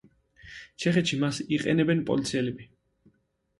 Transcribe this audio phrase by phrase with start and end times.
[0.83, 2.69] ჩეხეთში მას იყენებენ პოლიციელები.